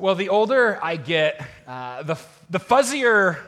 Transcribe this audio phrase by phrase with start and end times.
[0.00, 2.18] Well, the older I get, uh, the,
[2.48, 3.38] the fuzzier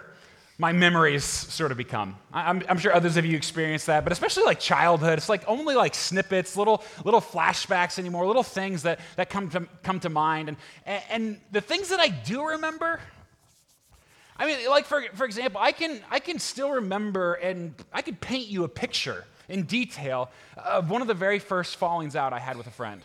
[0.56, 2.16] my memories sort of become.
[2.32, 5.74] I'm, I'm, sure others of you experience that, but especially like childhood, it's like only
[5.74, 10.48] like snippets, little, little flashbacks anymore, little things that, that come, to, come to mind.
[10.86, 13.00] And, and the things that I do remember,
[14.36, 18.20] I mean, like for, for example, I can, I can still remember and I could
[18.20, 22.38] paint you a picture in detail of one of the very first fallings out I
[22.38, 23.02] had with a friend.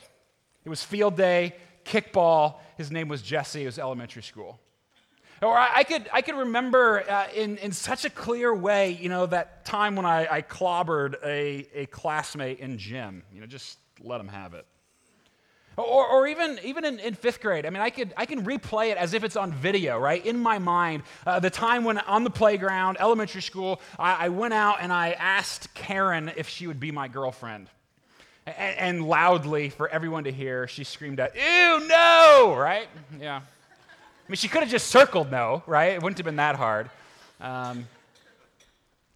[0.66, 1.56] It was field day,
[1.90, 2.60] kickball.
[2.78, 3.64] His name was Jesse.
[3.64, 4.60] It was elementary school.
[5.42, 9.26] Or I, could, I could remember uh, in, in such a clear way, you know,
[9.26, 13.24] that time when I, I clobbered a, a classmate in gym.
[13.34, 14.66] You know, just let him have it.
[15.78, 18.92] Or, or even, even in, in, fifth grade, I mean, I, could, I can replay
[18.92, 20.26] it as if it's on video, right?
[20.26, 24.54] In my mind, uh, the time when on the playground, elementary school, I, I, went
[24.54, 27.70] out and I asked Karen if she would be my girlfriend.
[28.58, 32.88] And, loudly, for everyone to hear, she screamed out, Ew, no, right?
[33.20, 33.38] Yeah.
[33.38, 35.94] I mean, she could have just circled no, right?
[35.94, 36.90] It wouldn't have been that hard.
[37.42, 37.88] Um,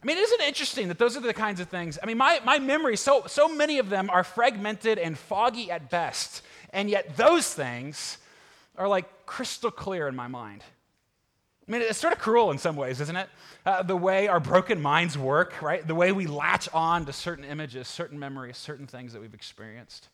[0.02, 1.98] I mean, isn't it interesting that those are the kinds of things?
[2.02, 5.90] I mean, my, my memory, so, so many of them are fragmented and foggy at
[5.90, 6.42] best,
[6.72, 8.18] and yet those things
[8.78, 10.64] are like crystal clear in my mind.
[11.68, 13.30] I mean, it's sort of cruel in some ways, isn't it?
[13.66, 15.86] Uh, the way our broken minds work, right?
[15.86, 20.10] The way we latch on to certain images, certain memories, certain things that we've experienced.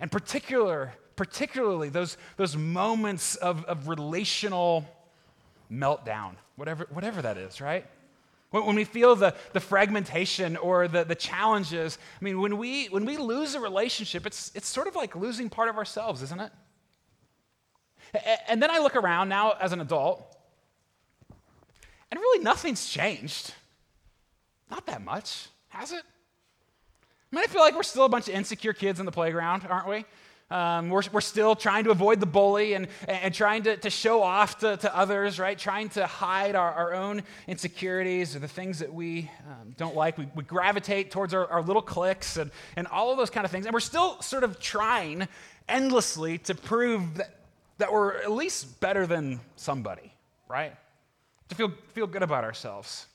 [0.00, 4.88] And particular, particularly those, those moments of, of relational
[5.70, 7.86] meltdown, whatever, whatever that is, right?
[8.50, 12.86] When, when we feel the, the fragmentation or the, the challenges, I mean, when we,
[12.86, 16.40] when we lose a relationship, it's, it's sort of like losing part of ourselves, isn't
[16.40, 16.50] it?
[18.48, 20.36] And then I look around now as an adult,
[22.10, 23.54] and really nothing's changed.
[24.70, 26.02] Not that much, has it?
[27.32, 29.66] I mean, I feel like we're still a bunch of insecure kids in the playground,
[29.68, 30.04] aren't we?
[30.50, 34.20] Um, we're, we're still trying to avoid the bully and, and trying to, to show
[34.20, 35.56] off to, to others, right?
[35.56, 40.18] Trying to hide our, our own insecurities or the things that we um, don't like.
[40.18, 43.52] We, we gravitate towards our, our little cliques and, and all of those kind of
[43.52, 43.66] things.
[43.66, 45.28] And we're still sort of trying
[45.68, 47.32] endlessly to prove that,
[47.78, 50.12] that we're at least better than somebody,
[50.48, 50.74] right?
[51.50, 53.06] To feel, feel good about ourselves.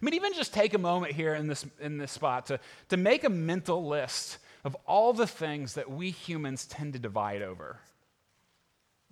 [0.00, 2.58] I mean, even just take a moment here in this, in this spot to,
[2.88, 7.42] to make a mental list of all the things that we humans tend to divide
[7.42, 7.78] over.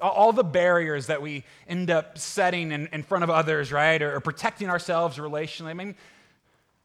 [0.00, 4.00] All the barriers that we end up setting in, in front of others, right?
[4.00, 5.70] Or, or protecting ourselves relationally.
[5.70, 5.94] I mean,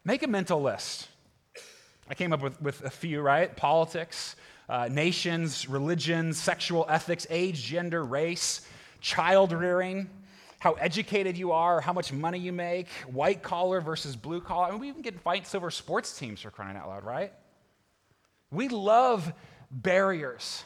[0.03, 1.07] make a mental list.
[2.09, 3.55] I came up with, with a few, right?
[3.55, 4.35] Politics,
[4.67, 8.67] uh, nations, religions, sexual ethics, age, gender, race,
[8.99, 10.09] child rearing,
[10.63, 14.67] how educated you are, how much money you make, white collar versus blue collar.
[14.67, 17.33] I mean, we even get fights over sports teams for crying out loud, right?
[18.49, 19.33] We love
[19.69, 20.63] barriers.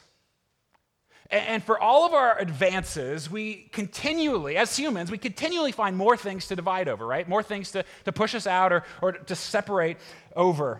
[1.31, 6.47] And for all of our advances, we continually, as humans, we continually find more things
[6.49, 7.27] to divide over, right?
[7.27, 9.97] More things to, to push us out or, or to separate
[10.35, 10.79] over.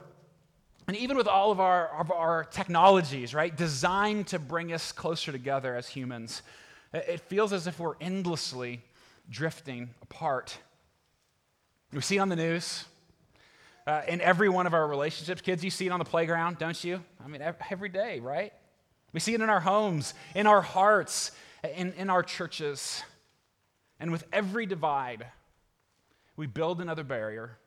[0.88, 5.32] And even with all of our, of our technologies, right, designed to bring us closer
[5.32, 6.44] together as humans,
[6.94, 8.84] it feels as if we're endlessly
[9.30, 10.58] drifting apart.
[11.94, 12.86] We see on the news,
[13.86, 15.42] uh, in every one of our relationships.
[15.42, 17.02] Kids, you see it on the playground, don't you?
[17.24, 18.52] I mean, every day, right?
[19.14, 21.32] We see it in our homes, in our hearts,
[21.76, 23.02] in, in our churches.
[24.00, 25.28] And with every divide,
[26.36, 27.58] we build another barrier.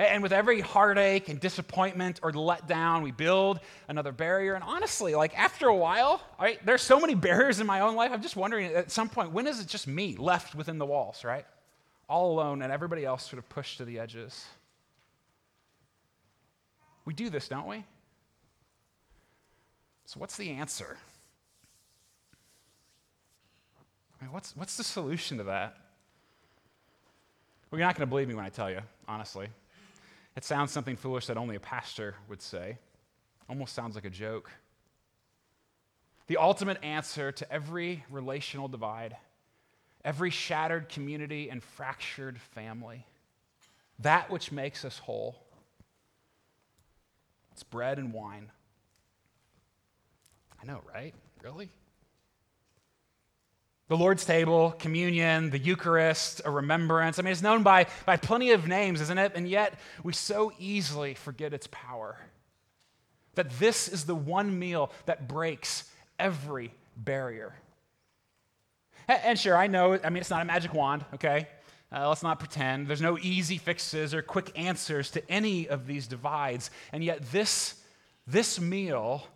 [0.00, 4.54] And with every heartache and disappointment or letdown, we build another barrier.
[4.54, 8.10] And honestly, like after a while, right, there's so many barriers in my own life.
[8.10, 11.22] I'm just wondering at some point, when is it just me left within the walls,
[11.22, 11.44] right?
[12.08, 14.46] All alone and everybody else sort of pushed to the edges.
[17.04, 17.84] We do this, don't we?
[20.06, 20.96] So, what's the answer?
[24.18, 25.76] I mean, what's, what's the solution to that?
[27.70, 29.48] Well, you're not going to believe me when I tell you, honestly.
[30.40, 32.78] It sounds something foolish that only a pastor would say.
[33.50, 34.50] Almost sounds like a joke.
[36.28, 39.18] The ultimate answer to every relational divide,
[40.02, 43.04] every shattered community and fractured family,
[43.98, 45.36] that which makes us whole,
[47.52, 48.50] it's bread and wine.
[50.62, 51.12] I know, right?
[51.42, 51.68] Really?
[53.90, 57.18] The Lord's table, communion, the Eucharist, a remembrance.
[57.18, 59.32] I mean, it's known by, by plenty of names, isn't it?
[59.34, 62.16] And yet, we so easily forget its power.
[63.34, 65.90] That this is the one meal that breaks
[66.20, 67.52] every barrier.
[69.08, 71.48] And sure, I know, I mean, it's not a magic wand, okay?
[71.90, 72.86] Uh, let's not pretend.
[72.86, 76.70] There's no easy fixes or quick answers to any of these divides.
[76.92, 77.74] And yet, this,
[78.24, 79.26] this meal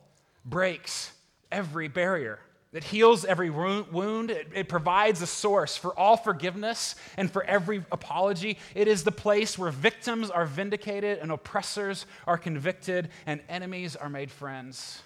[0.45, 1.11] breaks
[1.51, 2.39] every barrier.
[2.75, 4.32] That heals every wound.
[4.32, 8.59] It, it, provides a source for all forgiveness and for every apology.
[8.75, 14.09] It is the place where victims are vindicated and oppressors are convicted and enemies are
[14.09, 15.00] made friends.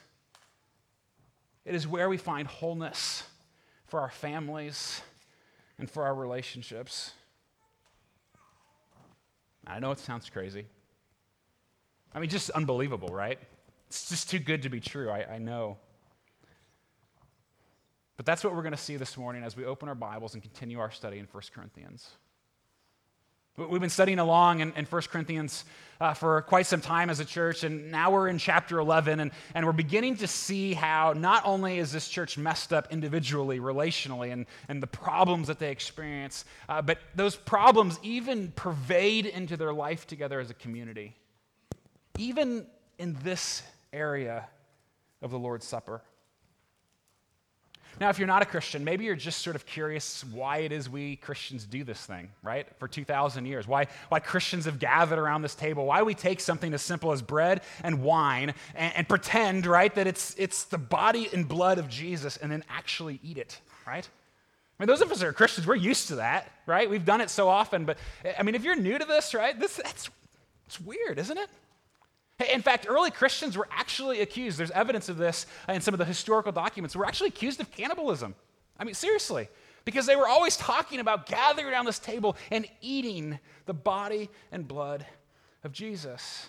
[1.66, 3.22] It is where we find wholeness
[3.84, 5.02] for our families
[5.78, 7.12] and for our relationships.
[9.66, 10.64] I know it sounds crazy.
[12.14, 13.38] I mean, just unbelievable, right?
[13.88, 15.76] It's just too good to be true, I, I know.
[18.18, 20.42] But that's what we're going to see this morning as we open our Bibles and
[20.42, 22.10] continue our study in 1 Corinthians.
[23.56, 25.64] We've been studying along in, in 1 Corinthians
[26.00, 29.30] uh, for quite some time as a church, and now we're in chapter 11, and,
[29.54, 34.32] and we're beginning to see how not only is this church messed up individually, relationally,
[34.32, 39.72] and, and the problems that they experience, uh, but those problems even pervade into their
[39.72, 41.14] life together as a community,
[42.16, 42.66] even
[42.98, 43.62] in this
[43.92, 44.48] area
[45.22, 46.02] of the Lord's Supper.
[48.00, 50.88] Now, if you're not a Christian, maybe you're just sort of curious why it is
[50.88, 52.66] we Christians do this thing, right?
[52.78, 53.66] For 2,000 years.
[53.66, 55.86] Why, why Christians have gathered around this table.
[55.86, 60.06] Why we take something as simple as bread and wine and, and pretend, right, that
[60.06, 64.08] it's, it's the body and blood of Jesus and then actually eat it, right?
[64.78, 66.88] I mean, those of us that are Christians, we're used to that, right?
[66.88, 67.84] We've done it so often.
[67.84, 67.98] But,
[68.38, 70.08] I mean, if you're new to this, right, this, that's,
[70.66, 71.48] it's weird, isn't it?
[72.46, 74.58] In fact, early Christians were actually accused.
[74.58, 76.94] There's evidence of this in some of the historical documents.
[76.94, 78.34] Were actually accused of cannibalism.
[78.78, 79.48] I mean, seriously,
[79.84, 84.68] because they were always talking about gathering around this table and eating the body and
[84.68, 85.04] blood
[85.64, 86.46] of Jesus.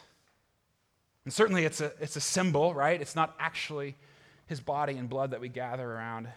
[1.26, 3.02] And certainly it's a, it's a symbol, right?
[3.02, 3.96] It's not actually
[4.46, 6.28] his body and blood that we gather around.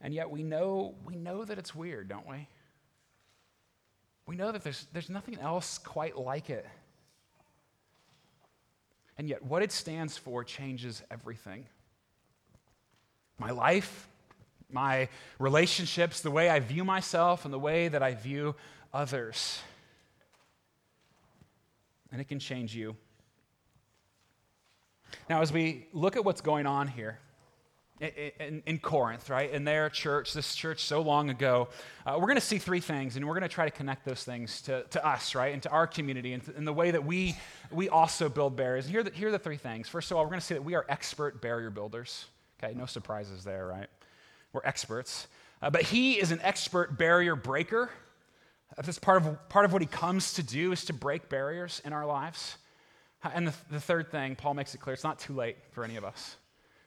[0.00, 2.48] And yet we know, we know that it's weird, don't we?
[4.26, 6.66] We know that there's, there's nothing else quite like it.
[9.18, 11.66] And yet, what it stands for changes everything.
[13.38, 14.08] My life,
[14.70, 18.54] my relationships, the way I view myself, and the way that I view
[18.92, 19.60] others.
[22.10, 22.96] And it can change you.
[25.28, 27.18] Now, as we look at what's going on here,
[28.00, 29.50] in, in, Corinth, right?
[29.50, 31.68] In their church, this church so long ago,
[32.04, 34.24] uh, we're going to see three things, and we're going to try to connect those
[34.24, 35.52] things to, to us, right?
[35.52, 37.36] And to our community, and, to, and the way that we,
[37.70, 38.86] we also build barriers.
[38.86, 39.88] And here the, here are the three things.
[39.88, 42.26] First of all, we're going to say that we are expert barrier builders.
[42.62, 43.88] Okay, no surprises there, right?
[44.52, 45.28] We're experts.
[45.60, 47.90] Uh, but he is an expert barrier breaker.
[48.76, 51.92] That's part of, part of what he comes to do is to break barriers in
[51.92, 52.56] our lives.
[53.22, 55.96] And the, the third thing, Paul makes it clear, it's not too late for any
[55.96, 56.36] of us.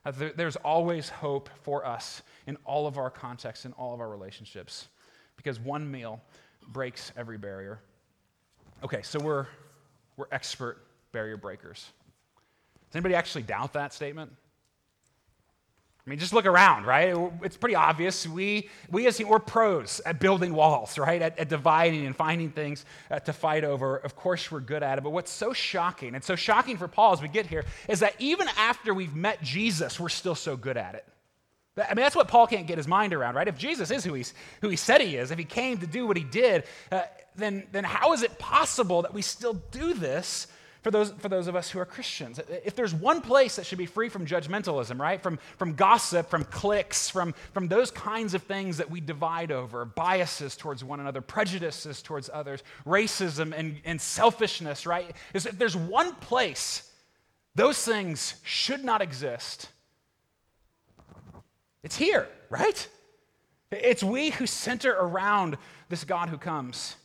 [0.05, 4.09] Uh, there's always hope for us in all of our contexts, in all of our
[4.09, 4.87] relationships,
[5.35, 6.21] because one meal
[6.67, 7.79] breaks every barrier.
[8.83, 9.47] Okay, so we're,
[10.15, 11.89] we're expert barrier breakers.
[12.89, 14.31] Does anybody actually doubt that statement?
[16.05, 17.15] I mean, just look around, right?
[17.41, 18.27] It's pretty obvious.
[18.27, 21.19] We, we as we're pros at building walls, right?
[21.19, 23.97] At, at dividing and finding things uh, to fight over.
[23.97, 25.03] Of course, we're good at it.
[25.03, 28.13] But what's so shocking, and so shocking for Paul as we get here, is that
[28.19, 31.05] even after we've met Jesus, we're still so good at it.
[31.77, 33.47] I mean, that's what Paul can't get his mind around, right?
[33.47, 36.05] If Jesus is who, he's, who he said he is, if he came to do
[36.05, 37.01] what he did, uh,
[37.35, 40.45] then, then how is it possible that we still do this
[40.85, 42.39] for those, for those of us who are Christians.
[42.63, 45.19] If there's one place that should be free from judgmentalism, right?
[45.19, 49.83] From, from gossip, from cliques, from, from those kinds of things that we divide over,
[49.83, 55.15] biases towards one another, prejudices towards others, racism and, and selfishness, right?
[55.33, 56.91] Is if there's one place
[57.55, 59.69] those things should not exist,
[61.81, 62.87] it's here, right?
[63.71, 65.57] It's we who center around
[65.89, 66.95] this God who comes.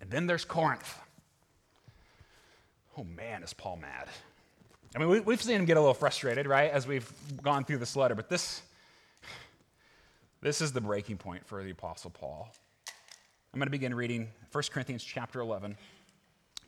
[0.00, 0.98] And then there's Corinth
[2.96, 4.08] oh man, is Paul mad?
[4.94, 7.10] I mean, we, have seen him get a little frustrated, right, as we've
[7.42, 8.60] gone through this letter, but this,
[10.42, 12.50] this is the breaking point for the Apostle Paul.
[13.54, 15.76] I'm going to begin reading 1 Corinthians chapter 11,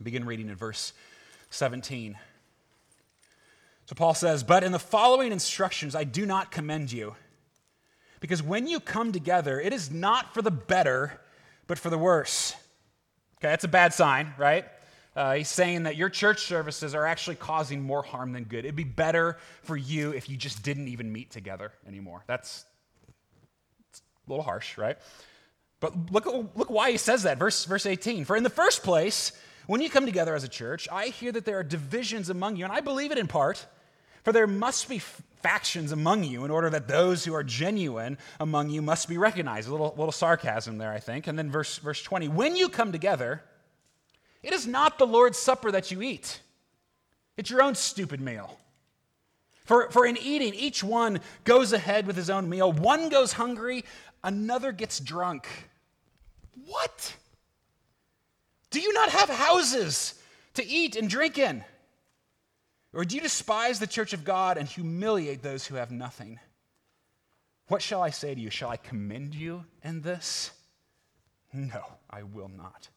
[0.02, 0.94] begin reading in verse
[1.50, 2.16] 17.
[3.86, 7.16] So Paul says, But in the following instructions I do not commend you,
[8.20, 11.20] because when you come together, it is not for the better,
[11.66, 12.54] but for the worse.
[13.38, 14.64] Okay, that's a bad sign, right?
[15.16, 18.64] Uh, he's saying that your church services are actually causing more harm than good.
[18.64, 22.24] It'd be better for you if you just didn't even meet together anymore.
[22.26, 22.64] That's
[24.26, 24.98] a little harsh, right?
[25.78, 27.38] But look, look why he says that.
[27.38, 28.24] Verse, verse 18.
[28.24, 29.32] For in the first place,
[29.66, 32.64] when you come together as a church, I hear that there are divisions among you,
[32.64, 33.64] and I believe it in part.
[34.24, 38.70] For there must be factions among you in order that those who are genuine among
[38.70, 39.68] you must be recognized.
[39.68, 41.26] A little, little sarcasm there, I think.
[41.26, 42.28] And then verse, verse 20.
[42.28, 43.42] When you come together,
[44.44, 46.40] it is not the Lord's Supper that you eat,
[47.36, 48.58] it's your own stupid meal.
[49.64, 52.70] For, for in eating, each one goes ahead with his own meal.
[52.70, 53.84] One goes hungry,
[54.22, 55.48] another gets drunk.
[56.66, 57.14] What?
[58.70, 60.20] Do you not have houses
[60.54, 61.64] to eat and drink in?
[62.92, 66.38] Or do you despise the church of God and humiliate those who have nothing?
[67.68, 68.50] What shall I say to you?
[68.50, 70.50] Shall I commend you in this?
[71.52, 72.88] No, I will not.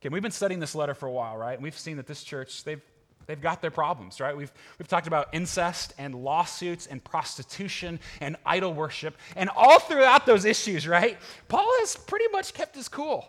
[0.00, 1.54] Okay, we've been studying this letter for a while, right?
[1.54, 2.80] And we've seen that this church, they've,
[3.26, 4.34] they've got their problems, right?
[4.34, 9.16] We've, we've talked about incest and lawsuits and prostitution and idol worship.
[9.36, 11.18] And all throughout those issues, right?
[11.48, 13.28] Paul has pretty much kept his cool.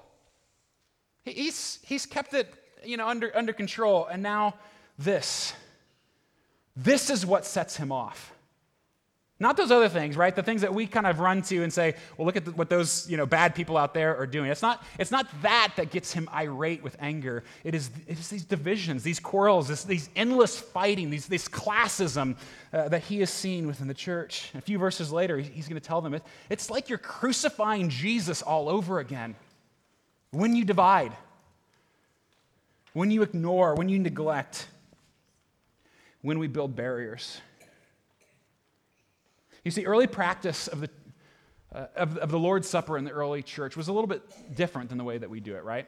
[1.25, 2.53] He's, he's kept it
[2.85, 4.05] you know, under, under control.
[4.05, 4.55] And now
[4.97, 5.53] this.
[6.75, 8.31] This is what sets him off.
[9.41, 10.33] Not those other things, right?
[10.33, 12.69] The things that we kind of run to and say, well, look at the, what
[12.69, 14.49] those you know, bad people out there are doing.
[14.49, 17.43] It's not, it's not that that gets him irate with anger.
[17.63, 22.37] It is, it is these divisions, these quarrels, this, these endless fighting, these, this classism
[22.71, 24.51] uh, that he has seen within the church.
[24.55, 28.41] a few verses later, he's going to tell them it, it's like you're crucifying Jesus
[28.41, 29.35] all over again
[30.31, 31.11] when you divide
[32.93, 34.67] when you ignore, when you neglect,
[36.21, 37.39] when we build barriers.
[39.63, 40.89] You see, early practice of the,
[41.73, 44.21] uh, of, of, the Lord's Supper in the early church was a little bit
[44.55, 45.87] different than the way that we do it, right?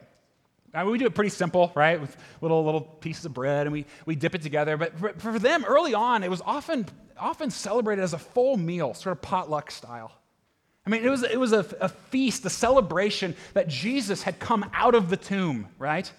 [0.72, 2.00] I mean, we do it pretty simple, right?
[2.00, 4.76] With little little pieces of bread and we, we dip it together.
[4.76, 8.94] But for, for them, early on, it was often, often celebrated as a full meal,
[8.94, 10.12] sort of potluck style.
[10.86, 14.68] I mean, it was, it was a, a feast, a celebration that Jesus had come
[14.74, 16.10] out of the tomb, right?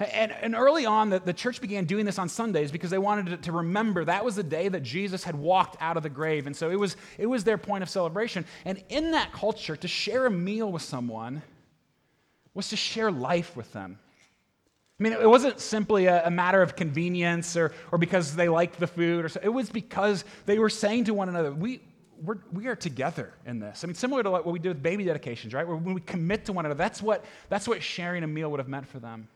[0.00, 3.26] And, and early on, the, the church began doing this on Sundays because they wanted
[3.26, 6.48] to, to, remember that was the day that Jesus had walked out of the grave.
[6.48, 8.44] And so it was, it was their point of celebration.
[8.64, 11.42] And in that culture, to share a meal with someone
[12.54, 13.98] was to share life with them.
[14.98, 18.80] I mean, it wasn't simply a, a matter of convenience or, or because they liked
[18.80, 19.24] the food.
[19.24, 19.40] Or so.
[19.42, 21.80] It was because they were saying to one another, we,
[22.22, 23.84] we're, we are together in this.
[23.84, 25.66] I mean, similar to what we do with baby dedications, right?
[25.66, 28.68] When we commit to one another, that's what, that's what sharing a meal would have
[28.68, 29.28] meant for them.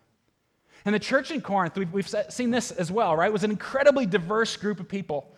[0.84, 3.28] And the church in Corinth, we've, we've seen this as well, right?
[3.28, 5.34] It was an incredibly diverse group of people.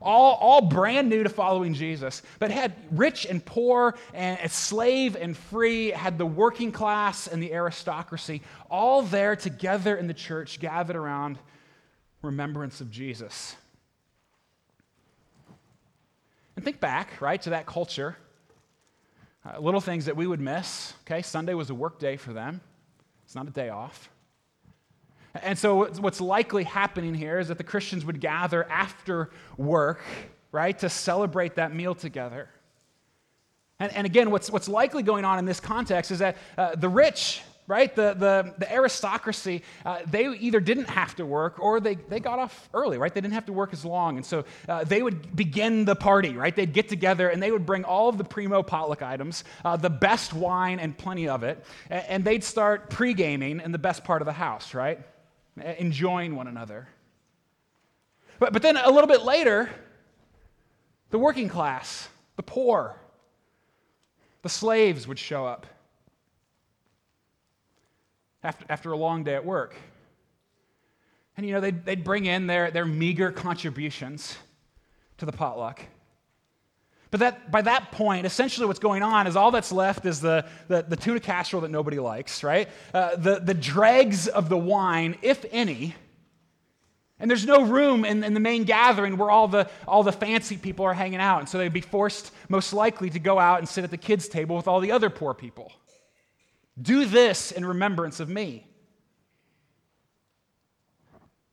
[0.00, 5.34] All, all brand new to following Jesus, but had rich and poor, and slave and
[5.34, 10.96] free, had the working class and the aristocracy, all there together in the church, gathered
[10.96, 11.38] around
[12.20, 13.56] remembrance of Jesus.
[16.56, 18.16] And think back, right, to that culture.
[19.46, 20.94] Uh, little things that we would miss.
[21.02, 22.60] Okay, Sunday was a work day for them,
[23.24, 24.10] it's not a day off.
[25.42, 30.00] And so, what's likely happening here is that the Christians would gather after work,
[30.52, 32.48] right, to celebrate that meal together.
[33.80, 36.88] And, and again, what's, what's likely going on in this context is that uh, the
[36.88, 41.96] rich, right, the, the, the aristocracy, uh, they either didn't have to work or they,
[41.96, 43.12] they got off early, right?
[43.12, 44.16] They didn't have to work as long.
[44.16, 46.54] And so uh, they would begin the party, right?
[46.54, 49.90] They'd get together and they would bring all of the primo potluck items, uh, the
[49.90, 54.04] best wine and plenty of it, and, and they'd start pre gaming in the best
[54.04, 55.00] part of the house, right?
[55.60, 56.88] Eh, enjoying one another.
[58.38, 59.70] But, but then a little bit later,
[61.10, 62.96] the working class, the poor,
[64.42, 65.66] the slaves would show up
[68.42, 69.76] after, after a long day at work.
[71.36, 74.36] And, you know, they'd, they'd bring in their, their meager contributions
[75.18, 75.80] to the potluck.
[77.14, 80.46] But that, by that point, essentially what's going on is all that's left is the,
[80.66, 82.68] the, the tuna casserole that nobody likes, right?
[82.92, 85.94] Uh, the, the dregs of the wine, if any.
[87.20, 90.56] And there's no room in, in the main gathering where all the, all the fancy
[90.56, 91.38] people are hanging out.
[91.38, 94.26] And so they'd be forced, most likely, to go out and sit at the kids'
[94.26, 95.70] table with all the other poor people.
[96.82, 98.66] Do this in remembrance of me.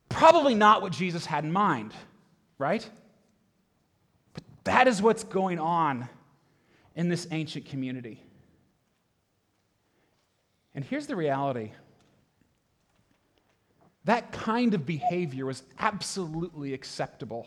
[0.10, 1.94] Probably not what Jesus had in mind,
[2.58, 2.90] right?
[4.64, 6.08] That is what's going on
[6.96, 8.24] in this ancient community.
[10.76, 11.72] And here's the reality
[14.06, 17.46] that kind of behavior was absolutely acceptable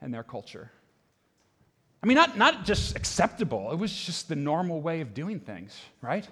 [0.00, 0.70] in their culture.
[2.02, 5.76] I mean, not, not just acceptable, it was just the normal way of doing things,
[6.00, 6.28] right?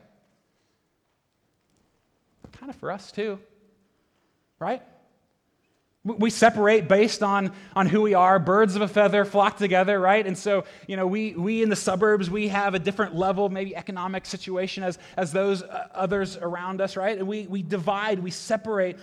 [2.53, 3.41] Kind of for us too,
[4.61, 4.81] right?
[6.05, 8.39] We separate based on, on who we are.
[8.39, 10.27] Birds of a feather flock together, right?
[10.27, 13.75] And so, you know, we, we in the suburbs, we have a different level, maybe
[13.75, 17.17] economic situation as, as those uh, others around us, right?
[17.17, 18.97] And we, we divide, we separate.
[18.97, 19.01] It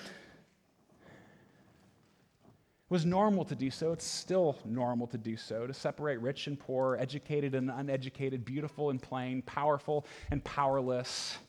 [2.88, 3.94] was normal to do so.
[3.94, 8.92] It's still normal to do so, to separate rich and poor, educated and uneducated, beautiful
[8.92, 11.40] and plain, powerful and powerless.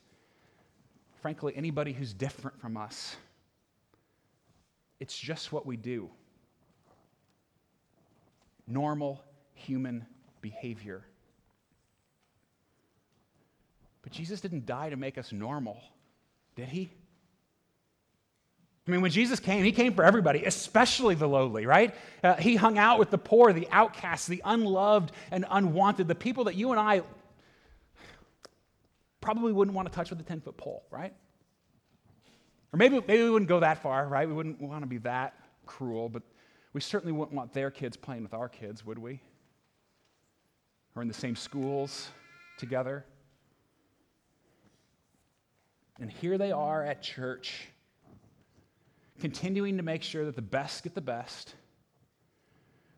[1.20, 3.16] Frankly, anybody who's different from us.
[5.02, 6.08] It's just what we do.
[8.68, 9.20] normal
[9.54, 10.06] human
[10.40, 11.04] behavior.
[14.02, 15.82] But Jesus didn't die to make us normal,
[16.54, 16.88] did he?
[18.86, 21.92] I mean, when Jesus came, he came for everybody, especially the lowly, right?
[22.22, 26.44] Uh, he hung out with the poor, the outcasts, the unloved and unwanted, the people
[26.44, 27.02] that you and I
[29.20, 31.12] probably wouldn't want to touch with a 10 foot pole, right?
[32.72, 34.26] Or maybe, maybe we wouldn't go that far, right?
[34.26, 35.34] We wouldn't want to be that
[35.66, 36.22] cruel, but
[36.72, 39.20] we certainly wouldn't want their kids playing with our kids, would we?
[40.96, 42.08] Or in the same schools
[42.58, 43.04] together.
[46.00, 47.68] And here they are at church,
[49.20, 51.54] continuing to make sure that the best get the best,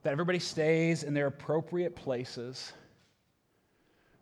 [0.04, 2.72] that everybody stays in their appropriate places,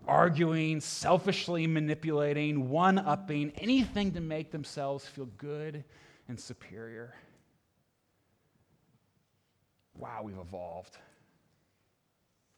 [0.06, 5.84] arguing, selfishly manipulating, one upping, anything to make themselves feel good
[6.28, 7.14] and superior.
[9.96, 10.96] Wow, we've evolved,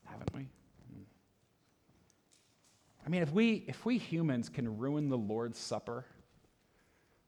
[0.04, 0.48] haven't we?
[3.06, 6.06] I mean, if we, if we humans can ruin the Lord's Supper,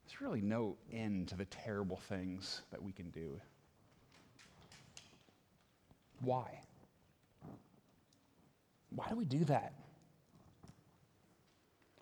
[0.07, 3.39] there's really no end to the terrible things that we can do.
[6.21, 6.61] Why?
[8.91, 9.75] Why do we do that?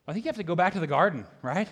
[0.06, 1.68] I think you have to go back to the garden, right?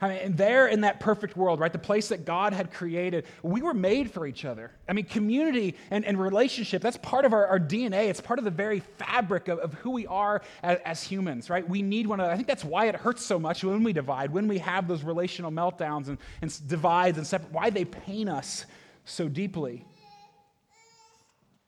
[0.00, 3.26] I mean, and there in that perfect world, right, the place that God had created,
[3.42, 4.72] we were made for each other.
[4.88, 8.08] I mean, community and, and relationship, that's part of our, our DNA.
[8.08, 11.66] It's part of the very fabric of, of who we are as, as, humans, right?
[11.66, 12.32] We need one another.
[12.32, 15.04] I think that's why it hurts so much when we divide, when we have those
[15.04, 18.66] relational meltdowns and, and divides and separate, why they pain us
[19.04, 19.84] so deeply.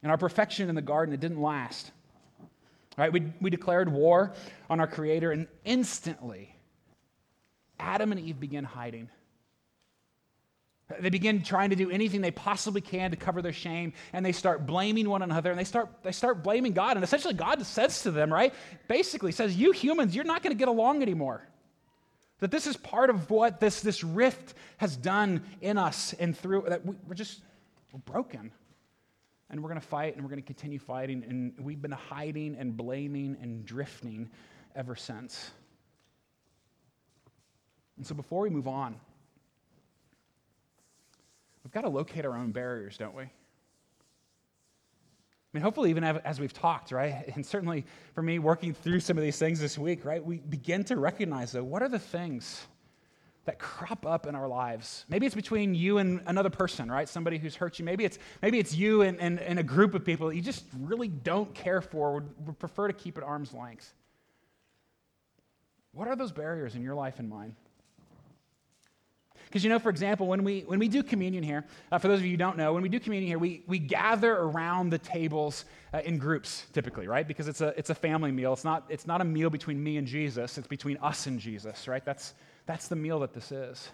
[0.02, 1.90] And our perfection in the garden, it didn't last.
[2.96, 3.12] Right?
[3.12, 4.32] We, we declared war
[4.70, 6.54] on our Creator, and instantly,
[7.78, 9.10] Adam and Eve begin hiding.
[11.00, 14.32] They begin trying to do anything they possibly can to cover their shame, and they
[14.32, 16.96] start blaming one another, and they start, they start blaming God.
[16.96, 18.54] And essentially, God says to them, right?
[18.86, 21.46] Basically, says, You humans, you're not going to get along anymore.
[22.38, 26.66] That this is part of what this, this rift has done in us and through,
[26.68, 27.40] that we, we're just,
[27.92, 28.52] we're broken.
[29.50, 32.56] And we're going to fight, and we're going to continue fighting, and we've been hiding
[32.56, 34.28] and blaming and drifting
[34.74, 35.52] ever since.
[37.96, 38.96] And so before we move on,
[41.64, 43.22] we've got to locate our own barriers, don't we?
[43.22, 43.30] I
[45.52, 47.30] mean, hopefully, even as we've talked, right?
[47.34, 50.22] And certainly for me, working through some of these things this week, right?
[50.22, 52.66] We begin to recognize, though, what are the things
[53.46, 55.04] that crop up in our lives.
[55.08, 57.08] Maybe it's between you and another person, right?
[57.08, 57.84] Somebody who's hurt you.
[57.84, 60.64] Maybe it's, maybe it's you and, and, and a group of people that you just
[60.80, 63.94] really don't care for, would, would prefer to keep at arm's length.
[65.92, 67.54] What are those barriers in your life and mine?
[69.44, 72.18] Because, you know, for example, when we, when we do communion here, uh, for those
[72.18, 74.98] of you who don't know, when we do communion here, we, we gather around the
[74.98, 77.28] tables uh, in groups typically, right?
[77.28, 78.52] Because it's a, it's a family meal.
[78.52, 81.86] It's not, it's not a meal between me and Jesus, it's between us and Jesus,
[81.86, 82.04] right?
[82.04, 82.34] That's,
[82.66, 83.88] that's the meal that this is.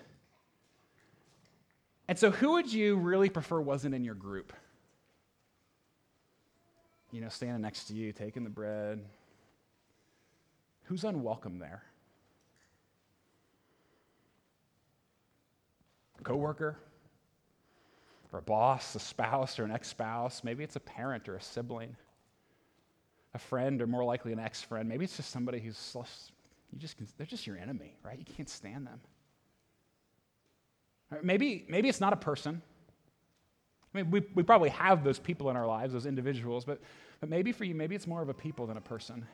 [2.08, 4.52] And so, who would you really prefer wasn't in your group?
[7.12, 9.00] You know, standing next to you, taking the bread.
[10.84, 11.82] Who's unwelcome there?
[16.18, 16.76] A coworker?
[18.32, 20.42] Or a boss, a spouse, or an ex spouse?
[20.42, 21.94] Maybe it's a parent or a sibling,
[23.34, 24.88] a friend, or more likely an ex friend.
[24.88, 25.76] Maybe it's just somebody who's
[26.72, 28.18] you just they're just your enemy, right?
[28.18, 29.00] You can't stand them.
[31.22, 32.62] Maybe, maybe it's not a person.
[33.94, 36.80] I mean, we, we probably have those people in our lives, those individuals, but,
[37.20, 39.26] but maybe for you, maybe it's more of a people than a person.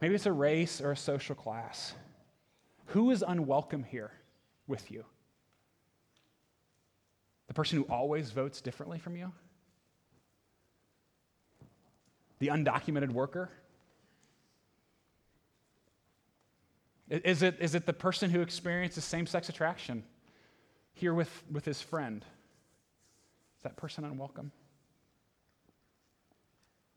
[0.00, 1.94] Maybe it's a race or a social class.
[2.86, 4.10] Who is unwelcome here
[4.66, 5.04] with you?
[7.46, 9.32] The person who always votes differently from you?
[12.40, 13.50] The undocumented worker?
[17.08, 20.02] Is it, is it the person who experiences same sex attraction
[20.94, 22.24] here with, with his friend?
[23.58, 24.50] Is that person unwelcome?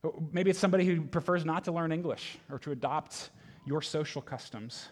[0.03, 3.29] Oh, maybe it's somebody who prefers not to learn English or to adopt
[3.65, 4.87] your social customs.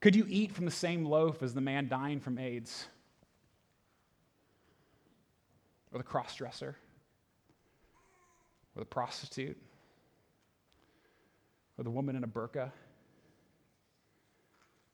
[0.00, 2.86] Could you eat from the same loaf as the man dying from AIDS?
[5.92, 6.76] Or the cross dresser?
[8.76, 9.56] Or the prostitute?
[11.82, 12.70] Or the woman in a burqa,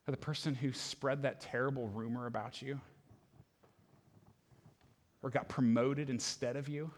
[0.07, 2.81] or the person who spread that terrible rumor about you,
[5.23, 6.91] or got promoted instead of you,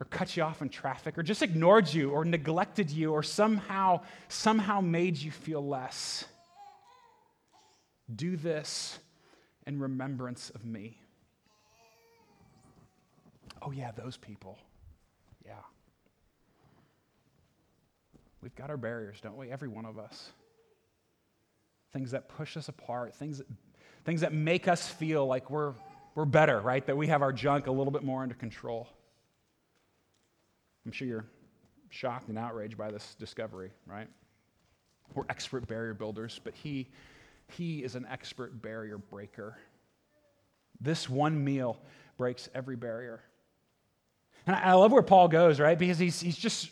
[0.00, 4.00] or cut you off in traffic, or just ignored you, or neglected you, or somehow,
[4.28, 6.24] somehow made you feel less.
[8.12, 8.98] Do this
[9.68, 10.98] in remembrance of me.
[13.62, 14.58] oh, yeah, those people.
[15.44, 15.52] Yeah.
[18.46, 19.50] We've got our barriers, don't we?
[19.50, 20.30] Every one of us.
[21.92, 23.48] Things that push us apart, things that,
[24.04, 25.72] things that make us feel like we're,
[26.14, 26.86] we're better, right?
[26.86, 28.86] That we have our junk a little bit more under control.
[30.84, 31.26] I'm sure you're
[31.90, 34.06] shocked and outraged by this discovery, right?
[35.12, 36.86] We're expert barrier builders, but he,
[37.48, 39.58] he is an expert barrier breaker.
[40.80, 41.80] This one meal
[42.16, 43.24] breaks every barrier.
[44.46, 45.76] And I love where Paul goes, right?
[45.76, 46.70] Because he's, he's just,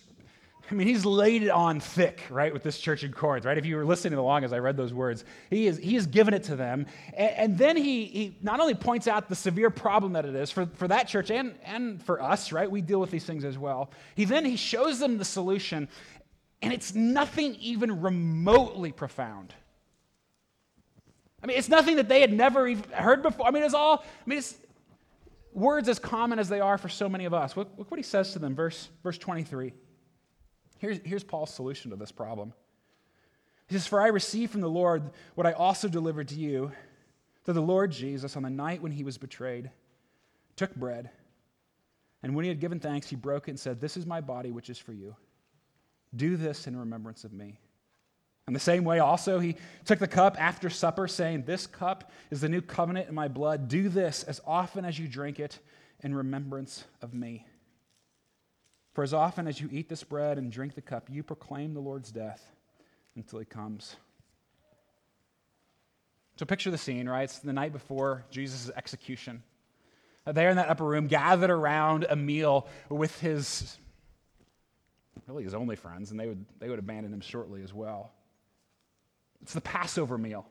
[0.71, 3.59] I mean, he's laid it on thick, right, with this church in Corinth, right?
[3.59, 6.33] If you were listening along as I read those words, he, is, he has given
[6.33, 6.87] it to them.
[7.15, 10.51] And, and then he, he not only points out the severe problem that it is
[10.51, 12.71] for, for that church and, and for us, right?
[12.71, 13.91] We deal with these things as well.
[14.15, 15.87] He then he shows them the solution,
[16.63, 19.53] and it's nothing even remotely profound.
[21.43, 23.47] I mean, it's nothing that they had never even heard before.
[23.47, 24.57] I mean, it's all, I mean, it's
[25.53, 27.55] words as common as they are for so many of us.
[27.55, 29.75] Look, look what he says to them, verse, verse 23.
[30.85, 32.53] Here's, here's Paul's solution to this problem.
[33.69, 36.73] He says, For I received from the Lord what I also delivered to you,
[37.45, 39.71] that the Lord Jesus, on the night when he was betrayed,
[40.57, 41.09] took bread,
[42.23, 44.51] and when he had given thanks, he broke it and said, This is my body,
[44.51, 45.17] which is for you.
[46.15, 47.59] Do this in remembrance of me.
[48.47, 52.43] In the same way, also, he took the cup after supper, saying, This cup is
[52.43, 53.69] the new covenant in my blood.
[53.69, 55.61] Do this as often as you drink it
[56.03, 57.47] in remembrance of me.
[58.95, 61.81] For as often as you eat this bread and drink the cup, you proclaim the
[61.81, 62.43] Lord's death
[63.17, 63.97] until he comes.
[66.37, 67.25] So picture the scene, right?
[67.25, 69.43] It's the night before Jesus' execution.
[70.27, 73.77] There in that upper room, gathered around a meal with his,
[75.27, 78.13] really his only friends, and they would, they would abandon him shortly as well.
[79.43, 80.47] It's the Passover meal.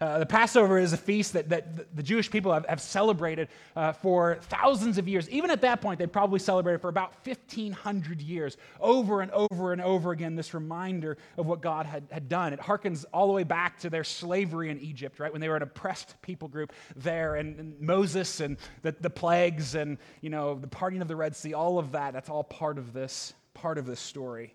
[0.00, 3.92] Uh, the Passover is a feast that, that the Jewish people have, have celebrated uh,
[3.92, 5.28] for thousands of years.
[5.28, 9.82] Even at that point, they probably celebrated for about 1,500 years, over and over and
[9.82, 12.54] over again, this reminder of what God had, had done.
[12.54, 15.56] It harkens all the way back to their slavery in Egypt, right, when they were
[15.56, 20.54] an oppressed people group there, and, and Moses and the, the plagues and, you know,
[20.54, 23.76] the parting of the Red Sea, all of that, that's all part of this, part
[23.76, 24.54] of this story.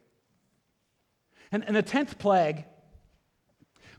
[1.52, 2.66] And, and the 10th plague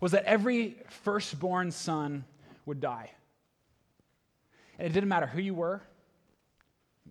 [0.01, 2.25] was that every firstborn son
[2.65, 3.11] would die.
[4.79, 5.83] And it didn't matter who you were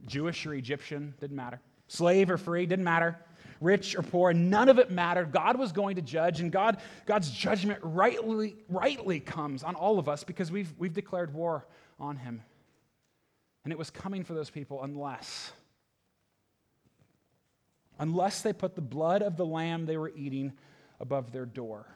[0.06, 1.60] Jewish or Egyptian, didn't matter.
[1.88, 3.17] Slave or free, didn't matter.
[3.62, 5.32] Rich or poor, none of it mattered.
[5.32, 10.10] God was going to judge, and God, God's judgment rightly, rightly comes on all of
[10.10, 11.65] us because we've, we've declared war
[12.00, 12.41] on him.
[13.63, 15.52] And it was coming for those people unless,
[17.98, 20.54] unless they put the blood of the lamb they were eating
[21.00, 21.88] above their door.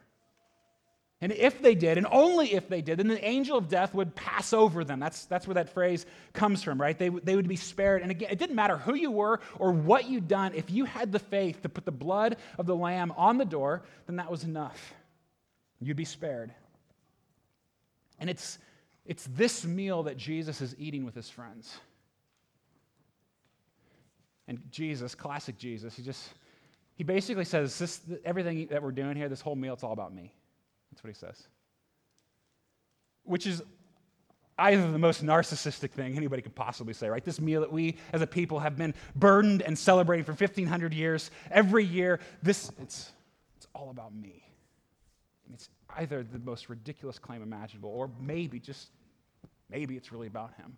[1.22, 4.16] And if they did, and only if they did, then the angel of death would
[4.16, 5.02] pass over them.
[5.02, 6.98] That's, that's where that phrase comes from, right?
[6.98, 8.02] They, they would be spared.
[8.02, 10.54] And again, it didn't matter who you were or what you'd done.
[10.56, 13.84] If you had the faith to put the blood of the lamb on the door,
[14.08, 14.94] then that was enough.
[15.82, 16.54] You'd be spared.
[18.18, 18.58] And it's,
[19.06, 21.80] it's this meal that Jesus is eating with his friends.
[24.48, 26.30] And Jesus, classic Jesus, he just,
[26.96, 30.14] he basically says, this, everything that we're doing here, this whole meal, it's all about
[30.14, 30.34] me.
[31.00, 31.48] That's what he says.
[33.24, 33.62] Which is
[34.58, 37.24] either the most narcissistic thing anybody could possibly say, right?
[37.24, 41.32] This meal that we as a people have been burdened and celebrating for 1,500 years,
[41.52, 43.14] every year, this, it's,
[43.56, 44.44] it's all about me.
[45.54, 48.90] It's either the most ridiculous claim imaginable, or maybe just,
[49.70, 50.76] maybe it's really about him.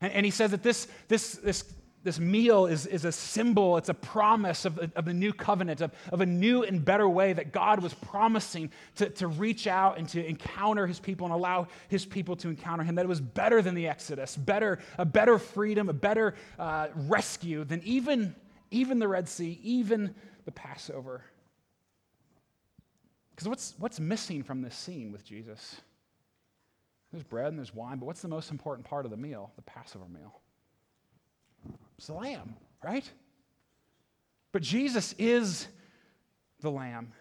[0.00, 1.72] And, and he says that this, this, this
[2.06, 5.90] this meal is, is a symbol, it's a promise of, of the new covenant, of,
[6.12, 10.08] of a new and better way that God was promising to, to reach out and
[10.10, 12.94] to encounter his people and allow his people to encounter him.
[12.94, 17.64] That it was better than the Exodus, better, a better freedom, a better uh, rescue
[17.64, 18.36] than even,
[18.70, 20.14] even the Red Sea, even
[20.44, 21.24] the Passover.
[23.30, 25.80] Because what's, what's missing from this scene with Jesus?
[27.10, 29.50] There's bread and there's wine, but what's the most important part of the meal?
[29.56, 30.40] The Passover meal.
[31.98, 32.54] It's the lamb,
[32.84, 33.08] right?
[34.52, 35.68] But Jesus is
[36.60, 37.12] the lamb.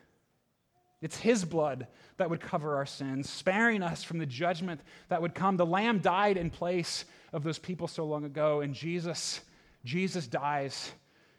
[1.02, 5.36] It's his blood that would cover our sins, sparing us from the judgment that would
[5.36, 5.58] come.
[5.58, 9.42] The lamb died in place of those people so long ago, and Jesus,
[9.84, 10.92] Jesus dies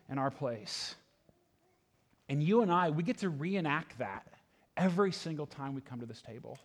[0.08, 0.94] in our place.
[2.28, 4.26] And you and I, we get to reenact that
[4.76, 6.58] every single time we come to this table.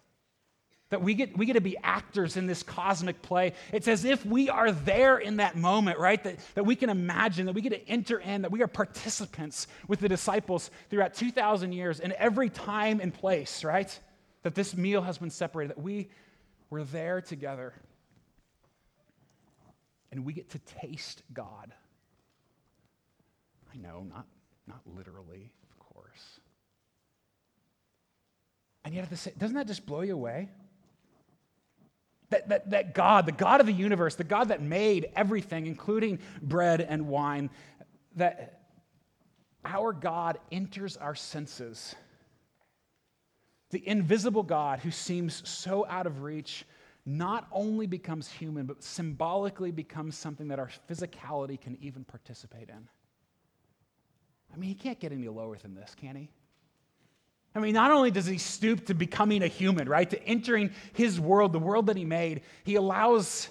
[0.92, 3.54] That we get, we get to be actors in this cosmic play.
[3.74, 6.24] It's as if we are there in that moment, right?
[6.24, 9.68] That, that we can imagine, that we get to enter in, that we are participants
[9.88, 14.00] with the disciples throughout 2,000 years in every time and place, right?
[14.44, 16.10] That this meal has been separated, that we
[16.70, 17.74] were there together.
[20.12, 21.72] and we get to taste God.
[23.74, 24.28] I know, not,
[24.68, 26.40] not literally, of course.
[28.84, 30.50] And yet, at the same, doesn't that just blow you away?
[32.32, 36.20] That, that, that God, the God of the universe, the God that made everything, including
[36.42, 37.50] bread and wine,
[38.16, 38.62] that
[39.64, 41.94] our God enters our senses.
[43.70, 46.66] The invisible God who seems so out of reach
[47.06, 52.88] not only becomes human, but symbolically becomes something that our physicality can even participate in.
[54.54, 56.30] I mean, he can't get any lower than this, can he?
[57.54, 61.20] I mean, not only does he stoop to becoming a human, right, to entering his
[61.20, 63.50] world, the world that he made, he allows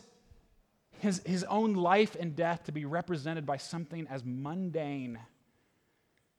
[1.00, 5.18] his, his own life and death to be represented by something as mundane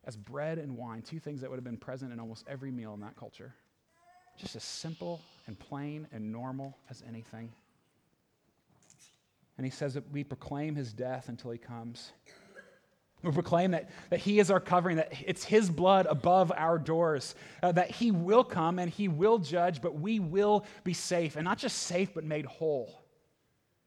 [0.06, 2.93] as bread and wine, two things that would have been present in almost every meal
[2.93, 3.54] in that culture.
[4.38, 7.52] Just as simple and plain and normal as anything.
[9.58, 12.13] And he says that we proclaim his death until he comes.
[13.23, 17.36] We proclaim that, that He is our covering, that it's His blood above our doors,
[17.62, 21.36] uh, that He will come and He will judge, but we will be safe.
[21.36, 23.03] And not just safe, but made whole.